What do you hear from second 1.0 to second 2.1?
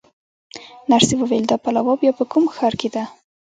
وویل: دا پلاوا